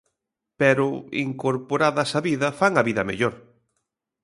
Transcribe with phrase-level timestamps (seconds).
[0.61, 0.87] Pero,
[1.27, 3.35] incorporadas á vida, fan a vida mellor.